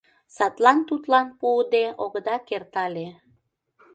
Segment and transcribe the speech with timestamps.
[0.35, 3.07] Садлан тудлан пуыде огыда керт але...